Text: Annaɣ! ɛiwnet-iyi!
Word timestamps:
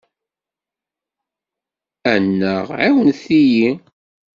Annaɣ! 2.13 2.67
ɛiwnet-iyi! 2.83 3.69